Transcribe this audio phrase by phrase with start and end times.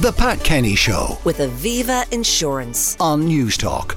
[0.00, 2.96] The Pat Kenny Show with Aviva Insurance.
[3.00, 3.96] on News Talk.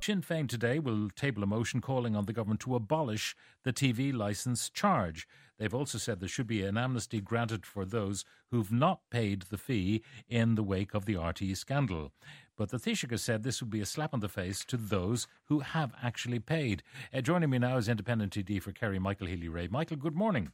[0.00, 4.14] Sinn Féin today will table a motion calling on the government to abolish the TV
[4.14, 5.28] licence charge.
[5.58, 9.58] They've also said there should be an amnesty granted for those who've not paid the
[9.58, 12.12] fee in the wake of the RTE scandal.
[12.56, 15.26] But the Taoiseach has said this would be a slap on the face to those
[15.48, 16.82] who have actually paid.
[17.12, 19.68] Uh, joining me now is Independent TD for Kerry, Michael Healy Rae.
[19.68, 20.52] Michael, good morning.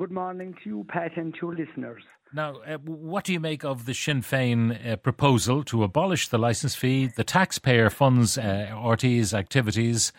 [0.00, 2.02] Good morning to you, Pat, and to your listeners.
[2.32, 6.38] Now, uh, what do you make of the Sinn Féin uh, proposal to abolish the
[6.38, 7.08] licence fee?
[7.08, 10.10] The taxpayer funds uh, RTE's activities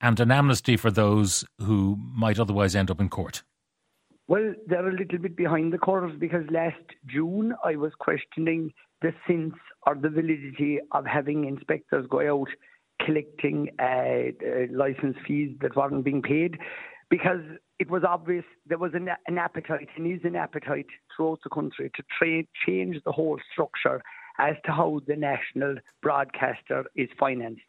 [0.00, 3.42] and an amnesty for those who might otherwise end up in court.
[4.28, 9.12] Well, they're a little bit behind the curve because last June I was questioning the
[9.26, 12.50] sense or the validity of having inspectors go out
[13.04, 16.56] collecting uh, uh, license fees that weren't being paid
[17.10, 17.42] because
[17.78, 21.90] it was obvious there was an, an appetite and is an appetite throughout the country
[21.94, 24.02] to tra- change the whole structure
[24.38, 27.62] as to how the national broadcaster is financed.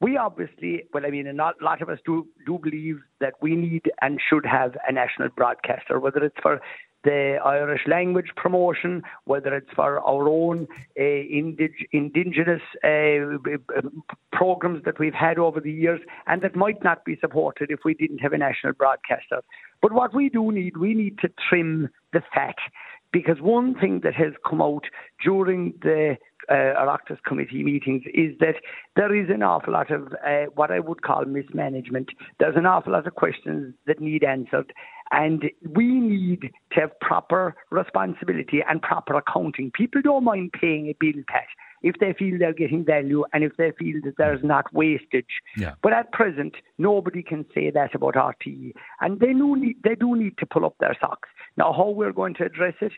[0.00, 3.90] We obviously, well, I mean, a lot, of us do do believe that we need
[4.00, 6.60] and should have a national broadcaster, whether it's for
[7.04, 10.66] the Irish language promotion, whether it's for our own
[10.98, 13.38] uh, indig- indigenous uh,
[14.32, 17.94] programs that we've had over the years, and that might not be supported if we
[17.94, 19.40] didn't have a national broadcaster.
[19.80, 22.56] But what we do need, we need to trim the fat.
[23.12, 24.84] Because one thing that has come out
[25.24, 26.16] during the
[26.48, 28.56] uh, Oireachtas committee meetings is that
[28.96, 32.10] there is an awful lot of uh, what I would call mismanagement.
[32.38, 34.72] There's an awful lot of questions that need answered,
[35.10, 39.70] and we need to have proper responsibility and proper accounting.
[39.72, 41.46] People don't mind paying a bill, Pat,
[41.82, 45.40] if they feel they're getting value and if they feel that there's not wastage.
[45.56, 45.74] Yeah.
[45.82, 50.16] But at present, nobody can say that about RTE, and they do need, they do
[50.16, 51.28] need to pull up their socks.
[51.56, 52.92] Now, how we're going to address it,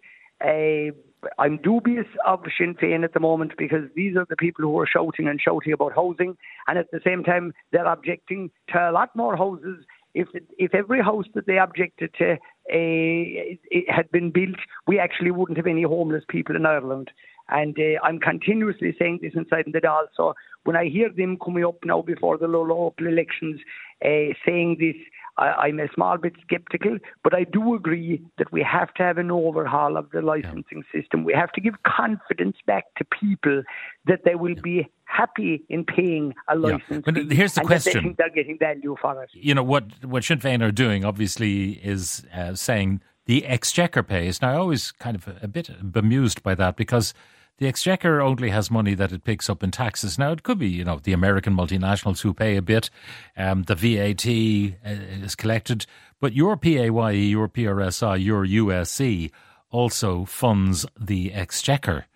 [0.44, 0.92] uh,
[1.38, 4.86] I'm dubious of Sinn Féin at the moment because these are the people who are
[4.86, 9.14] shouting and shouting about housing, and at the same time they're objecting to a lot
[9.14, 9.84] more houses.
[10.14, 15.56] If if every house that they objected to uh, had been built, we actually wouldn't
[15.58, 17.10] have any homeless people in Ireland.
[17.48, 20.06] And uh, I'm continuously saying this inside the Dáil.
[20.16, 23.60] So when I hear them coming up now before the local elections
[24.04, 24.96] uh, saying this,
[25.38, 29.18] I, I'm a small bit sceptical, but I do agree that we have to have
[29.18, 31.24] an overhaul of the licensing system.
[31.24, 33.62] We have to give confidence back to people
[34.06, 36.76] that they will be happy in paying a Yeah.
[36.76, 37.04] license.
[37.04, 37.92] But fee here's the question.
[37.94, 39.30] They think they're getting value for it.
[39.32, 44.42] You know, what, what Sinn Féin are doing, obviously, is uh, saying the exchequer pays.
[44.42, 47.14] Now, I always kind of a bit bemused by that because
[47.62, 50.18] the exchequer only has money that it picks up in taxes.
[50.18, 52.90] Now, it could be, you know, the American multinationals who pay a bit,
[53.36, 55.86] um, the VAT uh, is collected,
[56.18, 59.30] but your PAYE, your PRSI, your USC
[59.70, 62.06] also funds the exchequer.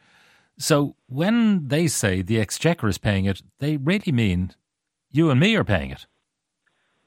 [0.58, 4.50] So when they say the exchequer is paying it, they really mean
[5.12, 6.06] you and me are paying it.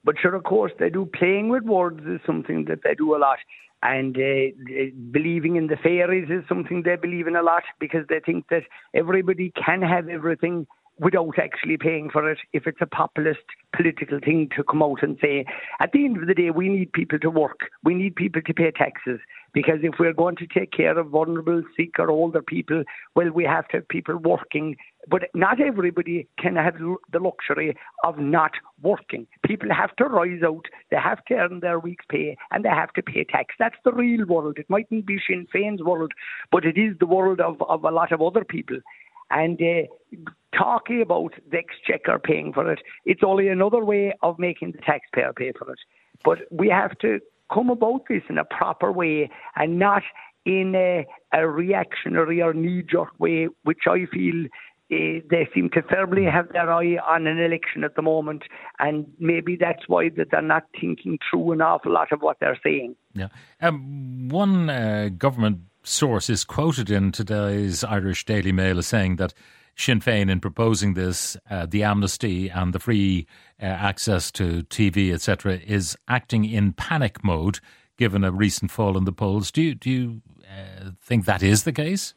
[0.05, 1.07] But sure, of course, they do.
[1.07, 3.39] Playing with words is something that they do a lot.
[3.81, 8.19] And uh, believing in the fairies is something they believe in a lot because they
[8.19, 8.63] think that
[8.93, 10.67] everybody can have everything
[10.99, 13.39] without actually paying for it if it's a populist
[13.75, 15.45] political thing to come out and say.
[15.79, 17.59] At the end of the day, we need people to work.
[17.83, 19.19] We need people to pay taxes
[19.53, 22.83] because if we're going to take care of vulnerable, sick, or older people,
[23.15, 24.75] well, we have to have people working.
[25.07, 29.25] But not everybody can have the luxury of not working.
[29.45, 32.93] People have to rise out, they have to earn their week's pay, and they have
[32.93, 33.55] to pay tax.
[33.57, 34.57] That's the real world.
[34.59, 36.11] It mightn't be Sinn Féin's world,
[36.51, 38.77] but it is the world of, of a lot of other people.
[39.29, 40.21] And uh,
[40.57, 45.33] talking about the exchequer paying for it, it's only another way of making the taxpayer
[45.33, 45.79] pay for it.
[46.23, 47.19] But we have to
[47.53, 50.03] come about this in a proper way and not
[50.45, 54.45] in a, a reactionary or knee jerk way, which I feel
[54.91, 58.43] uh, they seem to firmly have their eye on an election at the moment,
[58.79, 62.59] and maybe that's why that they're not thinking through an awful lot of what they're
[62.63, 62.95] saying.
[63.13, 63.27] Yeah.
[63.61, 69.33] Um, one uh, government source is quoted in today's Irish Daily Mail as saying that
[69.75, 73.25] Sinn Féin, in proposing this, uh, the amnesty and the free
[73.61, 77.59] uh, access to TV, etc., is acting in panic mode,
[77.97, 79.51] given a recent fall in the polls.
[79.51, 82.13] Do you, do you uh, think that is the case?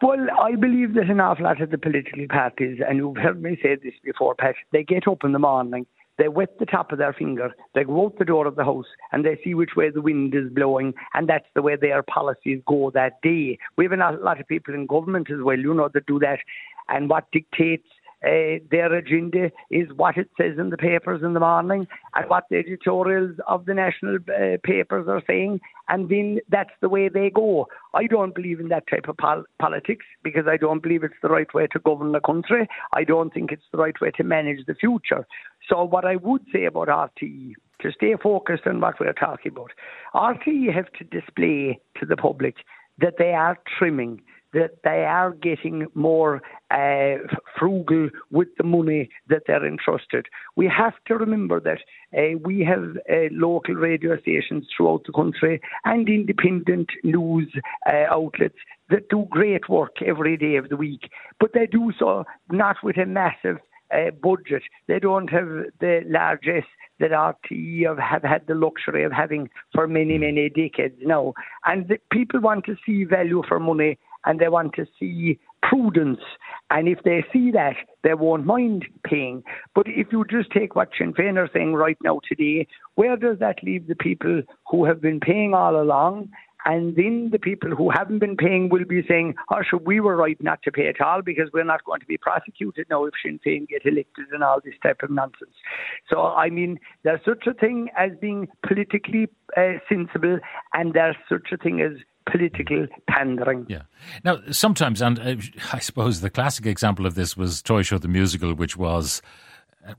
[0.00, 3.58] Well, I believe that an awful lot of the political parties, and you've heard me
[3.62, 5.86] say this before, Pat, they get up in the morning,
[6.18, 8.86] they wet the top of their finger, they go out the door of the house,
[9.12, 12.60] and they see which way the wind is blowing, and that's the way their policies
[12.66, 13.58] go that day.
[13.76, 16.40] We have a lot of people in government as well, you know, that do that.
[16.88, 17.86] And what dictates
[18.24, 22.44] uh, their agenda is what it says in the papers in the morning and what
[22.50, 27.30] the editorials of the national uh, papers are saying, and then that's the way they
[27.30, 27.66] go.
[27.94, 31.28] I don't believe in that type of pol- politics because I don't believe it's the
[31.28, 32.68] right way to govern the country.
[32.92, 35.26] I don't think it's the right way to manage the future.
[35.68, 39.70] So, what I would say about RTE to stay focused on what we're talking about.
[40.14, 42.56] RTE have to display to the public
[42.98, 44.20] that they are trimming,
[44.52, 46.40] that they are getting more
[46.70, 47.16] uh,
[47.58, 50.26] frugal with the money that they're entrusted.
[50.56, 51.80] We have to remember that
[52.16, 57.52] uh, we have uh, local radio stations throughout the country and independent news
[57.86, 58.58] uh, outlets
[58.90, 62.96] that do great work every day of the week, but they do so not with
[62.96, 63.58] a massive
[63.92, 64.62] uh, budget.
[64.86, 65.48] They don't have
[65.80, 66.64] the largesse
[67.00, 71.34] that RTE have, have had the luxury of having for many, many decades now.
[71.64, 76.20] And people want to see value for money and they want to see prudence.
[76.70, 79.42] And if they see that, they won't mind paying.
[79.74, 83.38] But if you just take what Sinn Féin are saying right now today, where does
[83.40, 86.28] that leave the people who have been paying all along
[86.64, 90.16] and then the people who haven't been paying will be saying, oh, sure, we were
[90.16, 93.14] right not to pay at all because we're not going to be prosecuted now if
[93.22, 95.54] Sinn Féin get elected and all this type of nonsense.
[96.10, 100.40] So, I mean, there's such a thing as being politically uh, sensible
[100.74, 101.92] and there's such a thing as
[102.30, 103.66] political pandering.
[103.68, 103.82] Yeah.
[104.24, 105.36] Now, sometimes, and uh,
[105.72, 109.22] I suppose the classic example of this was Toy Show the Musical, which was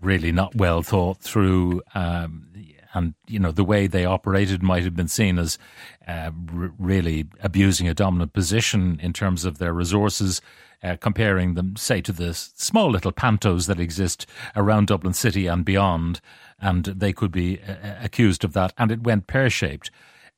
[0.02, 1.82] really not well thought through.
[1.94, 2.48] Um,
[2.94, 5.58] and you know the way they operated might have been seen as
[6.08, 10.42] uh, r- really abusing a dominant position in terms of their resources,
[10.84, 15.64] uh, comparing them, say, to the small little pantos that exist around Dublin City and
[15.64, 16.20] beyond,
[16.60, 19.92] and they could be uh, uh accused of that, and it went pear shaped.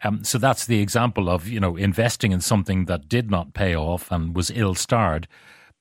[0.04, 3.76] Um, so that's the example of you know investing in something that did not pay
[3.76, 5.28] off and was ill starred.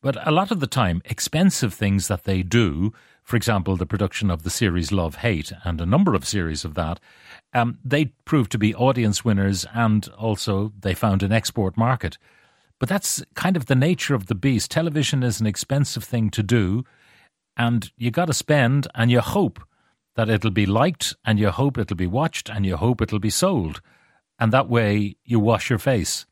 [0.03, 2.93] But a lot of the time, expensive things that they do
[3.31, 6.75] for example, the production of the series Love Hate and a number of series of
[6.75, 6.99] that,
[7.55, 12.19] um, they proved to be audience winners and also they found an export market.
[12.81, 14.73] But that's kind of the nature of the beast.
[14.73, 16.85] Television is an expensive thing to do,
[17.57, 19.61] and you got to spend and you hope
[20.17, 23.31] that it'll be liked and you hope it'll be watched and you hope it'll be
[23.31, 23.81] sold.
[24.41, 26.27] And that way you wash your face.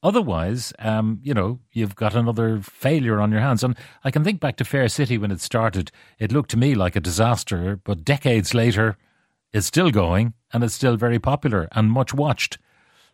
[0.00, 3.64] Otherwise, um, you know, you've got another failure on your hands.
[3.64, 5.90] And I can think back to Fair City when it started.
[6.20, 8.96] It looked to me like a disaster, but decades later,
[9.52, 12.58] it's still going and it's still very popular and much watched.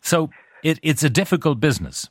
[0.01, 0.29] So
[0.63, 2.09] it, it's a difficult business.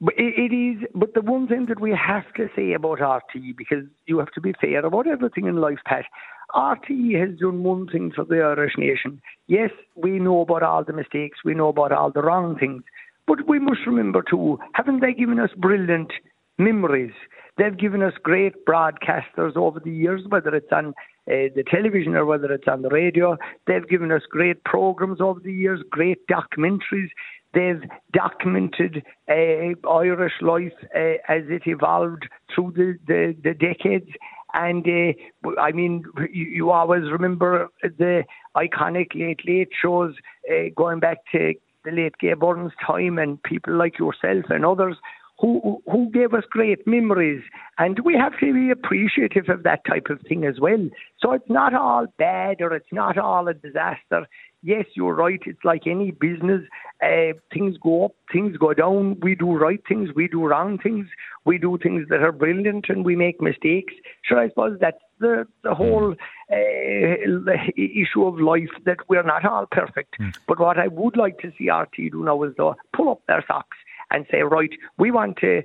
[0.00, 3.84] But it is, but the one thing that we have to say about RTE, because
[4.06, 6.06] you have to be fair about everything in life, Pat,
[6.54, 9.20] RTE has done one thing for the Irish nation.
[9.46, 12.82] Yes, we know about all the mistakes, we know about all the wrong things,
[13.26, 16.12] but we must remember too, haven't they given us brilliant
[16.58, 17.12] memories?
[17.58, 20.94] They've given us great broadcasters over the years, whether it's on
[21.28, 23.36] uh, the television or whether it's on the radio.
[23.66, 27.10] They've given us great programs over the years, great documentaries.
[27.52, 27.82] They've
[28.12, 34.10] documented uh, Irish life uh, as it evolved through the, the, the decades.
[34.54, 38.24] And uh, I mean, you, you, always remember the
[38.56, 40.14] iconic late late shows
[40.50, 41.54] uh, going back to
[41.84, 44.96] the late Gay Byrne's time and people like yourself and others
[45.40, 47.42] who who gave us great memories
[47.78, 50.88] and we have to be appreciative of that type of thing as well.
[51.18, 54.26] So it's not all bad or it's not all a disaster.
[54.62, 55.40] Yes, you're right.
[55.46, 56.62] It's like any business.
[57.02, 59.18] Uh, things go up, things go down.
[59.20, 61.06] We do right things, we do wrong things.
[61.46, 63.94] We do things that are brilliant and we make mistakes.
[64.22, 66.14] Sure, I suppose that's the, the whole
[66.52, 70.18] uh, issue of life that we're not all perfect.
[70.20, 70.36] Mm.
[70.46, 73.42] But what I would like to see RTE do now is though pull up their
[73.48, 73.78] socks
[74.10, 75.62] and say, right, we want to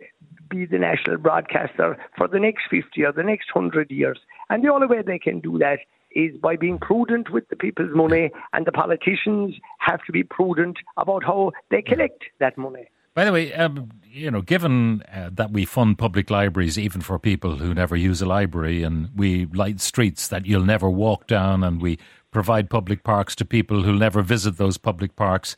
[0.50, 4.20] be the national broadcaster for the next 50 or the next 100 years.
[4.50, 5.80] And the only way they can do that
[6.16, 10.78] is by being prudent with the people's money, and the politicians have to be prudent
[10.98, 12.88] about how they collect that money.
[13.14, 17.18] By the way, um, you know, given uh, that we fund public libraries even for
[17.18, 21.64] people who never use a library, and we light streets that you'll never walk down,
[21.64, 21.98] and we
[22.32, 25.56] provide public parks to people who'll never visit those public parks,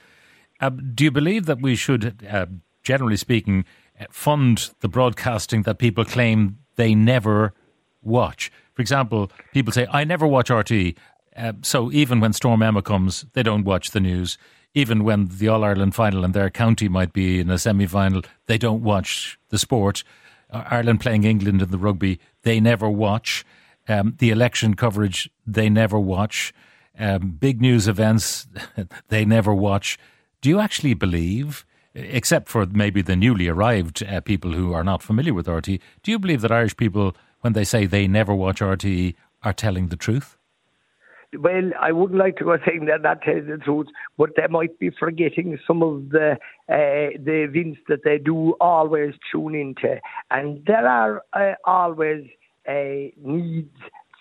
[0.60, 2.46] uh, do you believe that we should, uh,
[2.84, 3.66] generally speaking,
[4.00, 7.54] uh, fund the broadcasting that people claim they never
[8.04, 8.52] watch?
[8.78, 10.96] For example, people say, I never watch RTE.
[11.36, 14.38] Uh, so even when Storm Emma comes, they don't watch the news
[14.78, 18.22] even when the All Ireland final and their county might be in a semi final,
[18.46, 20.04] they don't watch the sport.
[20.52, 23.44] Uh, Ireland playing England in the rugby, they never watch.
[23.88, 26.54] Um, the election coverage, they never watch.
[27.00, 28.48] Um, big news events,
[29.08, 29.98] they never watch.
[30.42, 31.66] Do you actually believe,
[31.96, 36.12] except for maybe the newly arrived uh, people who are not familiar with RTE, do
[36.12, 39.96] you believe that Irish people when they say they never watch RTE are telling the
[39.96, 40.38] truth?
[41.38, 44.80] Well, I wouldn't like to go saying they're not telling the truth, but they might
[44.80, 46.38] be forgetting some of the
[46.70, 50.00] uh, the events that they do always tune into,
[50.32, 52.24] and there are uh, always
[52.68, 53.76] uh, needs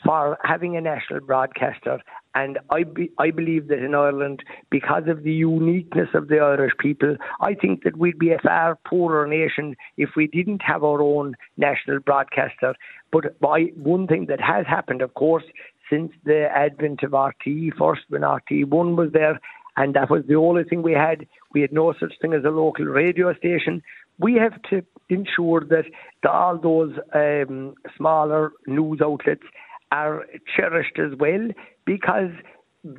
[0.04, 2.00] for having a national broadcaster.
[2.37, 6.75] And I, be, I believe that in Ireland, because of the uniqueness of the Irish
[6.78, 11.00] people, I think that we'd be a far poorer nation if we didn't have our
[11.00, 12.75] own national broadcaster.
[13.11, 15.45] But by one thing that has happened, of course,
[15.88, 19.40] since the advent of RTE, first when RTE1 was there,
[19.78, 21.26] and that was the only thing we had.
[21.55, 23.83] We had no such thing as a local radio station.
[24.19, 25.87] We have to ensure that
[26.28, 29.45] all those um, smaller news outlets
[29.93, 30.25] are
[30.57, 31.49] cherished as well
[31.85, 32.31] because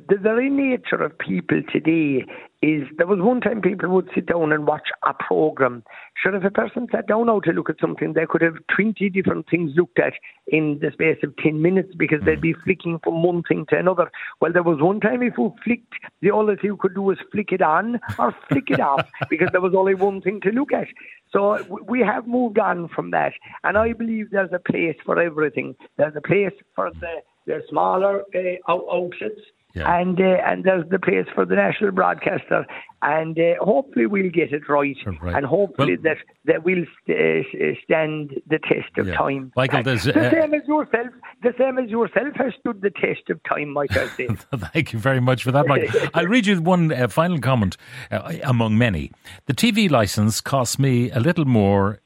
[0.08, 2.26] the very nature of people today
[2.60, 5.82] is there was one time people would sit down and watch a program.
[6.20, 9.08] Sure, if a person sat down now to look at something, they could have 20
[9.08, 10.12] different things looked at
[10.48, 14.10] in the space of 10 minutes because they'd be flicking from one thing to another.
[14.40, 17.18] Well, there was one time if you flicked, the only thing you could do was
[17.32, 20.72] flick it on or flick it off because there was only one thing to look
[20.72, 20.88] at.
[21.32, 23.32] So we have moved on from that.
[23.64, 25.76] And I believe there's a place for everything.
[25.96, 29.40] There's a place for the, the smaller uh, outlets
[29.78, 29.98] yeah.
[29.98, 32.66] And uh, and there's the place for the national broadcaster,
[33.02, 35.36] and uh, hopefully we'll get it right, right.
[35.36, 39.14] and hopefully well, that that will st- uh, stand the test of yeah.
[39.14, 39.52] time.
[39.56, 41.06] Michael, the uh, same as yourself,
[41.42, 44.08] the same as yourself has stood the test of time, Michael.
[44.72, 45.90] Thank you very much for that, Mike.
[46.14, 47.76] I'll read you one uh, final comment
[48.10, 49.12] uh, among many.
[49.46, 52.00] The TV license costs me a little more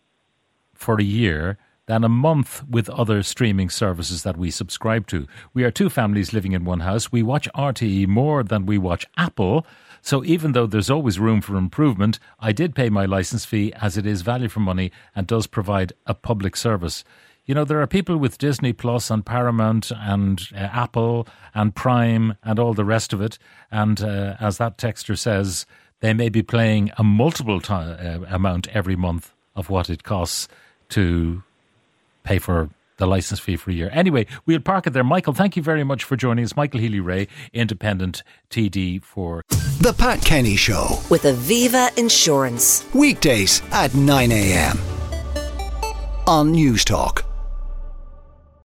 [0.74, 5.26] for a year than a month with other streaming services that we subscribe to.
[5.52, 7.10] We are two families living in one house.
[7.10, 9.66] We watch RTE more than we watch Apple.
[10.00, 13.96] So even though there's always room for improvement, I did pay my license fee as
[13.96, 17.04] it is value for money and does provide a public service.
[17.44, 22.36] You know, there are people with Disney Plus and Paramount and uh, Apple and Prime
[22.44, 23.38] and all the rest of it.
[23.72, 25.66] And uh, as that texter says,
[25.98, 30.46] they may be paying a multiple t- uh, amount every month of what it costs
[30.90, 31.42] to
[32.22, 33.90] pay for the license fee for a year.
[33.92, 35.02] Anyway, we'll park it there.
[35.04, 36.56] Michael, thank you very much for joining us.
[36.56, 39.42] Michael Healy Rae, independent TD for
[39.80, 42.86] The Pat Kenny Show with Aviva Insurance.
[42.94, 44.78] Weekdays at 9 a.m.
[46.26, 47.31] on Newstalk.